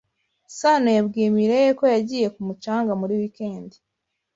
Sanoyabwiye 0.57 1.27
Mirelle 1.35 1.71
ko 1.79 1.85
yagiye 1.93 2.27
ku 2.35 2.39
mucanga 2.47 2.91
muri 3.01 3.13
wikendi. 3.19 3.77